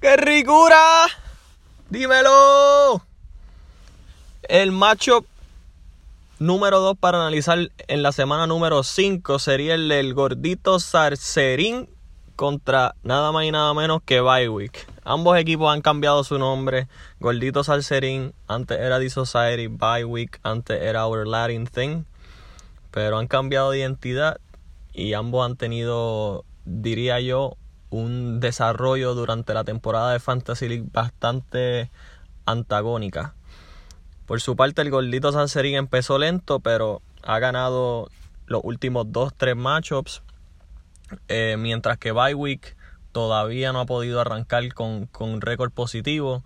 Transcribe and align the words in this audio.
¡Qué 0.00 0.16
ricura! 0.16 1.08
¡Dímelo! 1.90 3.02
El 4.42 4.70
macho 4.70 5.24
número 6.38 6.78
2 6.78 6.96
para 6.98 7.18
analizar 7.18 7.72
en 7.88 8.02
la 8.04 8.12
semana 8.12 8.46
número 8.46 8.84
5 8.84 9.40
sería 9.40 9.74
el 9.74 9.88
del 9.88 10.14
gordito 10.14 10.78
Sarcerín 10.78 11.88
contra 12.36 12.94
nada 13.02 13.32
más 13.32 13.44
y 13.46 13.50
nada 13.50 13.74
menos 13.74 14.00
que 14.04 14.20
Bywick. 14.20 14.86
Ambos 15.02 15.36
equipos 15.36 15.74
han 15.74 15.80
cambiado 15.80 16.22
su 16.22 16.38
nombre. 16.38 16.86
Gordito 17.18 17.64
Salserín, 17.64 18.34
antes 18.46 18.78
era 18.78 19.00
The 19.00 19.10
Society, 19.10 19.66
Bywick, 19.66 20.38
antes 20.44 20.80
era 20.80 21.08
Our 21.08 21.26
Latin 21.26 21.66
Thing. 21.66 22.04
Pero 22.92 23.18
han 23.18 23.26
cambiado 23.26 23.72
de 23.72 23.80
identidad 23.80 24.38
y 24.92 25.14
ambos 25.14 25.44
han 25.44 25.56
tenido, 25.56 26.44
diría 26.64 27.18
yo, 27.18 27.56
un 27.90 28.40
desarrollo 28.40 29.14
durante 29.14 29.54
la 29.54 29.64
temporada 29.64 30.12
de 30.12 30.20
Fantasy 30.20 30.68
League 30.68 30.88
bastante 30.92 31.90
antagónica. 32.46 33.34
Por 34.26 34.40
su 34.40 34.56
parte, 34.56 34.82
el 34.82 34.90
gordito 34.90 35.32
Sanserín 35.32 35.74
empezó 35.76 36.18
lento, 36.18 36.60
pero 36.60 37.00
ha 37.22 37.38
ganado 37.38 38.10
los 38.46 38.60
últimos 38.64 39.06
2-3 39.06 39.54
matchups. 39.54 40.22
Eh, 41.28 41.56
mientras 41.58 41.96
que 41.96 42.12
Bywick 42.12 42.76
todavía 43.12 43.72
no 43.72 43.80
ha 43.80 43.86
podido 43.86 44.20
arrancar 44.20 44.72
con, 44.74 45.06
con 45.06 45.40
récord 45.40 45.72
positivo. 45.72 46.44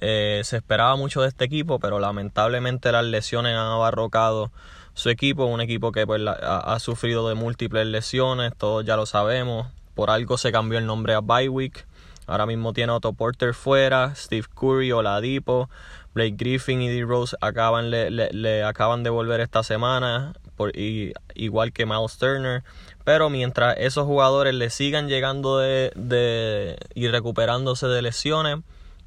Eh, 0.00 0.40
se 0.44 0.56
esperaba 0.56 0.96
mucho 0.96 1.22
de 1.22 1.28
este 1.28 1.44
equipo, 1.44 1.78
pero 1.78 1.98
lamentablemente 1.98 2.92
las 2.92 3.04
lesiones 3.04 3.54
han 3.54 3.66
abarrocado 3.66 4.50
su 4.94 5.10
equipo. 5.10 5.44
Un 5.46 5.60
equipo 5.60 5.92
que 5.92 6.06
pues, 6.06 6.22
ha, 6.26 6.78
sufrido 6.78 7.28
de 7.28 7.34
múltiples 7.34 7.86
lesiones, 7.86 8.52
todos 8.56 8.84
ya 8.84 8.96
lo 8.96 9.06
sabemos. 9.06 9.68
Por 10.00 10.08
algo 10.08 10.38
se 10.38 10.50
cambió 10.50 10.78
el 10.78 10.86
nombre 10.86 11.12
a 11.12 11.20
Bywick. 11.20 11.86
Ahora 12.26 12.46
mismo 12.46 12.72
tiene 12.72 12.90
Otto 12.90 13.12
Porter 13.12 13.52
fuera, 13.52 14.14
Steve 14.14 14.46
Curry, 14.58 14.92
Oladipo, 14.92 15.68
Blake 16.14 16.36
Griffin 16.38 16.80
y 16.80 16.88
D. 16.88 17.02
Rose 17.02 17.36
acaban, 17.42 17.90
le, 17.90 18.64
acaban 18.64 19.02
de 19.02 19.10
volver 19.10 19.40
esta 19.40 19.62
semana, 19.62 20.32
por, 20.56 20.72
igual 20.74 21.74
que 21.74 21.84
Miles 21.84 22.16
Turner. 22.16 22.64
Pero 23.04 23.28
mientras 23.28 23.76
esos 23.76 24.06
jugadores 24.06 24.54
le 24.54 24.70
sigan 24.70 25.06
llegando 25.06 25.58
de, 25.58 25.92
de, 25.94 26.78
y 26.94 27.08
recuperándose 27.08 27.86
de 27.86 28.00
lesiones, 28.00 28.60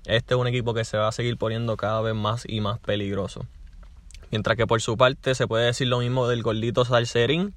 este 0.05 0.35
es 0.35 0.39
un 0.39 0.45
equipo 0.45 0.75
que 0.75 0.85
se 0.85 0.97
va 0.97 1.07
a 1.07 1.11
seguir 1.11 1.37
poniendo 1.37 1.75
cada 1.75 2.01
vez 2.01 2.13
más 2.13 2.43
y 2.47 2.61
más 2.61 2.77
peligroso. 2.77 3.47
Mientras 4.29 4.57
que 4.57 4.67
por 4.67 4.79
su 4.79 4.95
parte 4.95 5.33
se 5.33 5.47
puede 5.47 5.65
decir 5.65 5.87
lo 5.87 5.97
mismo 5.97 6.27
del 6.27 6.43
gordito 6.43 6.85
Salcerín. 6.85 7.55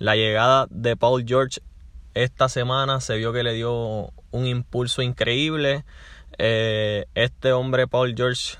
La 0.00 0.16
llegada 0.16 0.66
de 0.68 0.96
Paul 0.96 1.24
George 1.24 1.60
esta 2.16 2.48
semana 2.48 3.00
se 3.02 3.18
vio 3.18 3.32
que 3.34 3.42
le 3.42 3.52
dio 3.52 4.10
un 4.30 4.46
impulso 4.46 5.02
increíble. 5.02 5.84
Eh, 6.38 7.04
este 7.14 7.52
hombre, 7.52 7.86
Paul 7.86 8.14
George, 8.16 8.56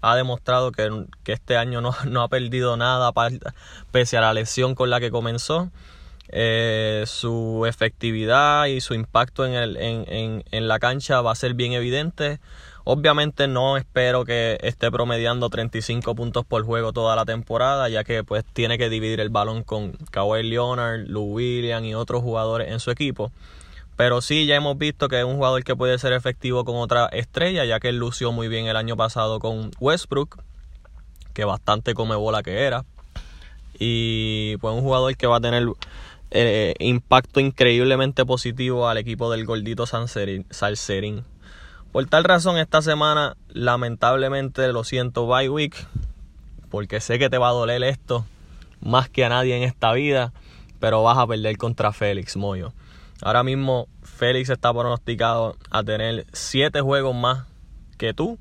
ha 0.00 0.16
demostrado 0.16 0.72
que, 0.72 0.90
este 1.26 1.56
año 1.56 1.80
no, 2.04 2.22
ha 2.22 2.28
perdido 2.28 2.76
nada 2.76 3.12
pese 3.92 4.16
a 4.16 4.22
la 4.22 4.34
lesión 4.34 4.74
con 4.74 4.90
la 4.90 4.98
que 4.98 5.12
comenzó. 5.12 5.70
Eh, 6.30 7.04
su 7.06 7.64
efectividad 7.68 8.66
y 8.66 8.80
su 8.80 8.94
impacto 8.94 9.46
en, 9.46 9.54
el, 9.54 9.76
en, 9.76 10.42
en, 10.50 10.66
la 10.66 10.80
cancha 10.80 11.20
va 11.20 11.30
a 11.30 11.36
ser 11.36 11.54
bien 11.54 11.74
evidente. 11.74 12.40
Obviamente 12.88 13.48
no 13.48 13.76
espero 13.76 14.24
que 14.24 14.60
esté 14.62 14.92
promediando 14.92 15.50
35 15.50 16.14
puntos 16.14 16.46
por 16.46 16.64
juego 16.64 16.92
toda 16.92 17.16
la 17.16 17.24
temporada, 17.24 17.88
ya 17.88 18.04
que 18.04 18.22
pues 18.22 18.44
tiene 18.44 18.78
que 18.78 18.88
dividir 18.88 19.18
el 19.18 19.28
balón 19.28 19.64
con 19.64 19.94
Kawhi 20.12 20.44
Leonard, 20.44 21.08
Lou 21.08 21.24
Williams 21.24 21.84
y 21.84 21.94
otros 21.94 22.22
jugadores 22.22 22.70
en 22.70 22.78
su 22.78 22.92
equipo. 22.92 23.32
Pero 23.96 24.20
sí, 24.20 24.46
ya 24.46 24.54
hemos 24.54 24.78
visto 24.78 25.08
que 25.08 25.18
es 25.18 25.24
un 25.24 25.34
jugador 25.34 25.64
que 25.64 25.74
puede 25.74 25.98
ser 25.98 26.12
efectivo 26.12 26.64
con 26.64 26.76
otra 26.76 27.06
estrella, 27.06 27.64
ya 27.64 27.80
que 27.80 27.88
él 27.88 27.96
lució 27.96 28.30
muy 28.30 28.46
bien 28.46 28.66
el 28.68 28.76
año 28.76 28.96
pasado 28.96 29.40
con 29.40 29.72
Westbrook, 29.80 30.40
que 31.34 31.44
bastante 31.44 31.92
come 31.92 32.14
bola 32.14 32.44
que 32.44 32.66
era. 32.66 32.84
Y 33.80 34.58
pues 34.58 34.72
un 34.72 34.82
jugador 34.82 35.16
que 35.16 35.26
va 35.26 35.38
a 35.38 35.40
tener 35.40 35.66
eh, 36.30 36.74
impacto 36.78 37.40
increíblemente 37.40 38.24
positivo 38.24 38.88
al 38.88 38.98
equipo 38.98 39.28
del 39.28 39.44
gordito 39.44 39.86
Salserín. 39.86 41.24
Por 41.96 42.04
tal 42.08 42.24
razón, 42.24 42.58
esta 42.58 42.82
semana, 42.82 43.38
lamentablemente, 43.48 44.70
lo 44.70 44.84
siento, 44.84 45.26
bye 45.26 45.48
week, 45.48 45.74
porque 46.68 47.00
sé 47.00 47.18
que 47.18 47.30
te 47.30 47.38
va 47.38 47.48
a 47.48 47.52
doler 47.52 47.82
esto 47.84 48.26
más 48.82 49.08
que 49.08 49.24
a 49.24 49.30
nadie 49.30 49.56
en 49.56 49.62
esta 49.62 49.94
vida, 49.94 50.34
pero 50.78 51.02
vas 51.02 51.16
a 51.16 51.26
perder 51.26 51.56
contra 51.56 51.94
Félix 51.94 52.36
Moyo. 52.36 52.74
Ahora 53.22 53.42
mismo 53.42 53.88
Félix 54.02 54.50
está 54.50 54.74
pronosticado 54.74 55.56
a 55.70 55.82
tener 55.84 56.26
7 56.34 56.82
juegos 56.82 57.16
más 57.16 57.46
que 57.96 58.12
tú. 58.12 58.38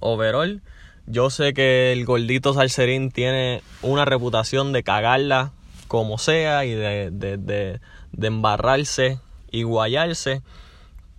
Overall. 0.00 0.60
Yo 1.06 1.30
sé 1.30 1.54
que 1.54 1.92
el 1.92 2.04
gordito 2.04 2.52
Salserín 2.52 3.12
tiene 3.12 3.62
una 3.80 4.04
reputación 4.04 4.72
de 4.72 4.82
cagarla 4.82 5.52
como 5.86 6.18
sea 6.18 6.64
y 6.64 6.72
de, 6.72 7.10
de, 7.12 7.80
embarrarse 8.20 9.20
y 9.52 9.62
guayarse. 9.62 10.42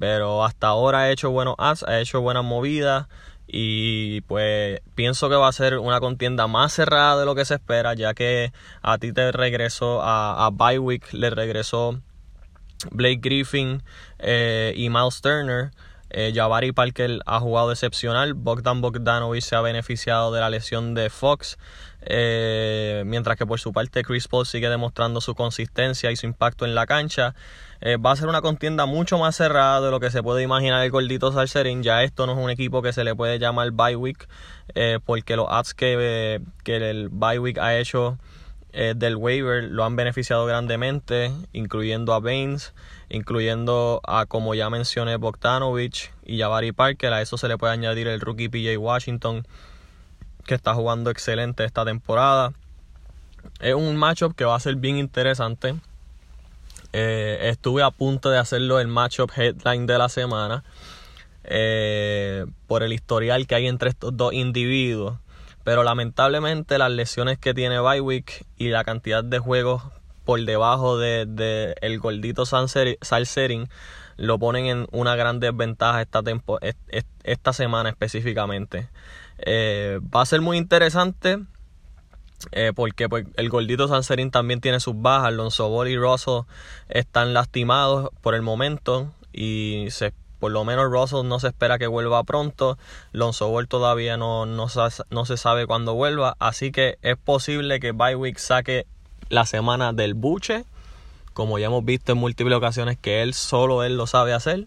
Pero 0.01 0.43
hasta 0.43 0.65
ahora 0.65 1.01
ha 1.01 1.11
hecho 1.11 1.29
buenos 1.29 1.53
ads, 1.59 1.83
ha 1.83 1.99
hecho 1.99 2.21
buenas 2.21 2.43
movidas. 2.43 3.05
Y 3.45 4.21
pues 4.21 4.81
pienso 4.95 5.29
que 5.29 5.35
va 5.35 5.47
a 5.47 5.51
ser 5.51 5.77
una 5.77 5.99
contienda 5.99 6.47
más 6.47 6.73
cerrada 6.73 7.19
de 7.19 7.25
lo 7.27 7.35
que 7.35 7.45
se 7.45 7.53
espera, 7.53 7.93
ya 7.93 8.15
que 8.15 8.51
a 8.81 8.97
ti 8.97 9.13
te 9.13 9.31
regresó, 9.31 10.01
a, 10.01 10.47
a 10.47 10.49
Bywick 10.49 11.13
le 11.13 11.29
regresó 11.29 12.01
Blake 12.89 13.19
Griffin 13.21 13.83
eh, 14.17 14.73
y 14.75 14.89
Miles 14.89 15.21
Turner. 15.21 15.69
Eh, 16.13 16.33
Jabari 16.35 16.73
Parker 16.73 17.21
ha 17.25 17.39
jugado 17.39 17.71
excepcional. 17.71 18.33
Bogdan 18.33 18.81
Bogdanovic 18.81 19.41
se 19.41 19.55
ha 19.55 19.61
beneficiado 19.61 20.31
de 20.31 20.41
la 20.41 20.49
lesión 20.49 20.93
de 20.93 21.09
Fox. 21.09 21.57
Eh, 22.01 23.03
mientras 23.05 23.37
que 23.37 23.45
por 23.45 23.59
su 23.59 23.71
parte 23.71 24.03
Chris 24.03 24.27
Paul 24.27 24.45
sigue 24.45 24.69
demostrando 24.69 25.21
su 25.21 25.35
consistencia 25.35 26.11
y 26.11 26.15
su 26.15 26.25
impacto 26.25 26.65
en 26.65 26.75
la 26.75 26.85
cancha. 26.85 27.35
va 27.83 28.11
a 28.11 28.15
ser 28.15 28.27
una 28.27 28.41
contienda 28.41 28.85
mucho 28.85 29.17
más 29.17 29.35
cerrada 29.35 29.81
de 29.81 29.91
lo 29.91 29.99
que 29.99 30.11
se 30.11 30.21
puede 30.21 30.43
imaginar 30.43 30.83
el 30.83 30.91
gordito 30.91 31.31
Salserín. 31.31 31.83
Ya 31.83 32.03
esto 32.03 32.25
no 32.27 32.33
es 32.33 32.39
un 32.39 32.49
equipo 32.49 32.81
que 32.81 32.93
se 32.93 33.03
le 33.03 33.15
puede 33.15 33.39
llamar 33.39 33.71
bye 33.71 33.95
week 33.95 34.27
porque 35.05 35.35
los 35.35 35.47
ads 35.49 35.73
que, 35.73 36.41
que 36.63 36.75
el 36.75 37.09
bye 37.09 37.39
week 37.39 37.57
ha 37.57 37.77
hecho 37.77 38.17
eh, 38.73 38.93
del 38.95 39.15
waiver 39.15 39.63
lo 39.63 39.83
han 39.83 39.95
beneficiado 39.95 40.45
grandemente, 40.45 41.31
incluyendo 41.51 42.13
a 42.13 42.19
Baines, 42.19 42.73
incluyendo 43.09 44.01
a, 44.05 44.25
como 44.25 44.55
ya 44.55 44.69
mencioné, 44.69 45.17
Bogdanovich 45.17 46.11
y 46.25 46.39
Jabari 46.39 46.71
Parker. 46.71 47.13
A 47.13 47.21
eso 47.21 47.37
se 47.37 47.47
le 47.47 47.57
puede 47.57 47.73
añadir 47.73 48.07
el 48.07 48.21
rookie 48.21 48.49
PJ 48.49 48.77
Washington, 48.77 49.45
que 50.45 50.55
está 50.55 50.73
jugando 50.73 51.09
excelente 51.09 51.65
esta 51.65 51.83
temporada. 51.83 52.53
Es 53.59 53.73
un 53.73 53.97
matchup 53.97 54.35
que 54.35 54.45
va 54.45 54.55
a 54.55 54.59
ser 54.59 54.75
bien 54.75 54.97
interesante. 54.97 55.75
Eh, 56.93 57.49
estuve 57.49 57.83
a 57.83 57.91
punto 57.91 58.29
de 58.29 58.37
hacerlo 58.37 58.79
el 58.79 58.87
matchup 58.87 59.31
headline 59.35 59.85
de 59.85 59.97
la 59.97 60.09
semana. 60.09 60.63
Eh, 61.43 62.45
por 62.67 62.83
el 62.83 62.93
historial 62.93 63.47
que 63.47 63.55
hay 63.55 63.67
entre 63.67 63.89
estos 63.89 64.15
dos 64.15 64.33
individuos. 64.33 65.17
Pero 65.63 65.83
lamentablemente 65.83 66.77
las 66.77 66.91
lesiones 66.91 67.37
que 67.37 67.53
tiene 67.53 67.79
Bywick 67.79 68.45
y 68.57 68.69
la 68.69 68.83
cantidad 68.83 69.23
de 69.23 69.39
juegos 69.39 69.83
por 70.25 70.43
debajo 70.43 70.97
de, 70.97 71.75
el 71.81 71.99
gordito 71.99 72.45
Salsering 72.45 73.69
lo 74.17 74.39
ponen 74.39 74.65
en 74.67 74.87
una 74.91 75.15
gran 75.15 75.39
desventaja 75.39 76.01
esta, 76.01 76.21
tempo, 76.23 76.59
esta 77.23 77.53
semana 77.53 77.89
específicamente. 77.89 78.89
Eh, 79.39 79.99
va 80.15 80.21
a 80.21 80.25
ser 80.25 80.41
muy 80.41 80.57
interesante 80.57 81.39
eh, 82.51 82.71
porque 82.75 83.09
pues, 83.09 83.25
el 83.35 83.49
gordito 83.49 83.87
Sanserín 83.87 84.31
también 84.31 84.61
tiene 84.61 84.79
sus 84.79 84.99
bajas. 84.99 85.33
Lonzo 85.33 85.69
Ball 85.69 85.89
y 85.89 85.97
Russell 85.97 86.41
están 86.89 87.33
lastimados 87.33 88.09
por 88.21 88.35
el 88.35 88.41
momento 88.41 89.11
y 89.33 89.87
se 89.89 90.13
por 90.41 90.51
lo 90.51 90.65
menos 90.65 90.91
Russell 90.91 91.27
no 91.27 91.39
se 91.39 91.49
espera 91.49 91.77
que 91.77 91.85
vuelva 91.85 92.23
pronto. 92.23 92.79
Lonzo 93.11 93.47
Ball 93.49 93.67
todavía 93.67 94.17
no, 94.17 94.47
no, 94.47 94.65
no 95.11 95.25
se 95.25 95.37
sabe 95.37 95.67
cuándo 95.67 95.93
vuelva. 95.93 96.35
Así 96.39 96.71
que 96.71 96.97
es 97.03 97.15
posible 97.15 97.79
que 97.79 97.91
Bywick 97.91 98.39
saque 98.39 98.87
la 99.29 99.45
semana 99.45 99.93
del 99.93 100.15
buche. 100.15 100.65
Como 101.33 101.59
ya 101.59 101.67
hemos 101.67 101.85
visto 101.85 102.13
en 102.13 102.17
múltiples 102.17 102.57
ocasiones 102.57 102.97
que 102.97 103.21
él 103.21 103.35
solo 103.35 103.83
él 103.83 103.97
lo 103.97 104.07
sabe 104.07 104.33
hacer. 104.33 104.65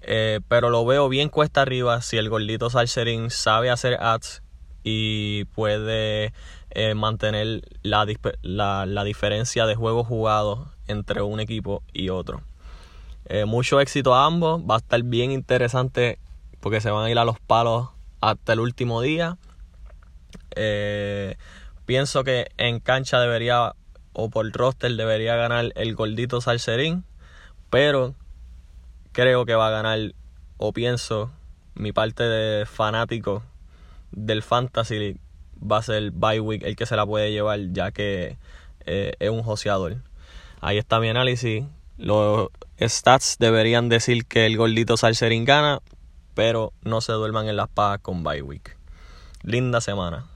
Eh, 0.00 0.40
pero 0.48 0.70
lo 0.70 0.86
veo 0.86 1.10
bien 1.10 1.28
cuesta 1.28 1.60
arriba 1.60 2.00
si 2.00 2.16
el 2.16 2.30
gordito 2.30 2.70
Salserín 2.70 3.28
sabe 3.28 3.68
hacer 3.68 3.98
ads 4.00 4.42
y 4.84 5.44
puede 5.54 6.32
eh, 6.70 6.94
mantener 6.94 7.60
la, 7.82 8.06
la, 8.40 8.86
la 8.86 9.04
diferencia 9.04 9.66
de 9.66 9.74
juegos 9.74 10.06
jugados 10.06 10.66
entre 10.88 11.20
un 11.20 11.40
equipo 11.40 11.82
y 11.92 12.08
otro. 12.08 12.40
Eh, 13.26 13.44
mucho 13.44 13.80
éxito 13.80 14.14
a 14.14 14.26
ambos. 14.26 14.62
Va 14.62 14.76
a 14.76 14.78
estar 14.78 15.02
bien 15.02 15.30
interesante 15.30 16.18
porque 16.60 16.80
se 16.80 16.90
van 16.90 17.06
a 17.06 17.10
ir 17.10 17.18
a 17.18 17.24
los 17.24 17.40
palos 17.40 17.88
hasta 18.20 18.52
el 18.52 18.60
último 18.60 19.00
día. 19.00 19.36
Eh, 20.56 21.36
pienso 21.86 22.24
que 22.24 22.48
en 22.56 22.80
cancha 22.80 23.20
debería, 23.20 23.74
o 24.12 24.30
por 24.30 24.50
roster, 24.52 24.94
debería 24.96 25.36
ganar 25.36 25.72
el 25.74 25.94
gordito 25.94 26.40
Salserín. 26.40 27.04
Pero 27.70 28.14
creo 29.12 29.46
que 29.46 29.54
va 29.54 29.68
a 29.68 29.70
ganar 29.70 29.98
o 30.56 30.72
pienso, 30.72 31.30
mi 31.74 31.92
parte 31.92 32.22
de 32.22 32.66
fanático 32.66 33.42
del 34.12 34.42
fantasy 34.42 35.18
va 35.60 35.78
a 35.78 35.82
ser 35.82 36.10
Bywick 36.12 36.62
el 36.62 36.76
que 36.76 36.86
se 36.86 36.96
la 36.96 37.04
puede 37.04 37.32
llevar 37.32 37.60
ya 37.72 37.90
que 37.90 38.38
eh, 38.86 39.14
es 39.18 39.30
un 39.30 39.42
joseador. 39.42 39.96
Ahí 40.60 40.78
está 40.78 41.00
mi 41.00 41.08
análisis. 41.08 41.64
Los 41.96 42.48
stats 42.80 43.36
deberían 43.38 43.88
decir 43.88 44.26
que 44.26 44.46
el 44.46 44.56
gordito 44.56 44.96
Salserín 44.96 45.44
gana, 45.44 45.80
pero 46.34 46.72
no 46.82 47.00
se 47.00 47.12
duerman 47.12 47.48
en 47.48 47.56
las 47.56 47.68
pagas 47.68 48.00
con 48.00 48.24
Bywick. 48.24 48.76
Linda 49.42 49.80
semana. 49.80 50.26